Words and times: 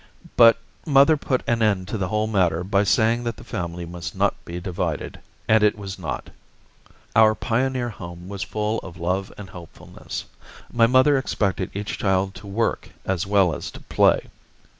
But 0.35 0.57
mother 0.83 1.15
put 1.15 1.43
an 1.45 1.61
end 1.61 1.87
to 1.89 1.97
the 1.99 2.07
whole 2.07 2.25
matter 2.25 2.63
by 2.63 2.83
saying 2.83 3.23
that 3.25 3.37
the 3.37 3.43
family 3.43 3.85
must 3.85 4.15
not 4.15 4.33
be 4.45 4.59
divided, 4.59 5.19
and 5.47 5.61
it 5.61 5.77
was 5.77 5.99
not. 5.99 6.31
Our 7.15 7.35
pioneer 7.35 7.89
home 7.89 8.27
was 8.27 8.41
full 8.41 8.79
of 8.79 8.97
love 8.97 9.31
and 9.37 9.51
helpfulness. 9.51 10.25
My 10.73 10.87
mother 10.87 11.19
expected 11.19 11.69
each 11.75 11.99
child 11.99 12.33
to 12.41 12.47
work 12.47 12.89
as 13.05 13.27
well 13.27 13.53
as 13.53 13.69
to 13.69 13.79
play. 13.79 14.25